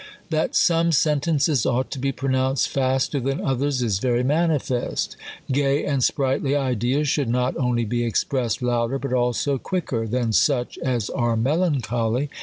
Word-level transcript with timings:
That 0.31 0.55
some 0.55 0.91
sentences 0.91 1.63
ought 1.63 1.91
to 1.91 1.99
be 1.99 2.11
pronounced 2.11 2.69
faster 2.69 3.19
than 3.19 3.39
others 3.39 3.83
is 3.83 3.99
very 3.99 4.23
manifest. 4.23 5.15
Gay 5.51 5.85
and 5.85 6.01
sprighdy 6.01 6.59
ideas 6.59 7.07
should 7.07 7.29
not 7.29 7.55
only 7.55 7.85
be 7.85 8.03
expressed 8.03 8.63
louder, 8.63 8.97
but 8.97 9.13
also 9.13 9.59
quicker 9.59 10.07
than 10.07 10.33
such 10.33 10.79
as 10.79 11.11
are 11.11 11.37
melancholy. 11.37 12.31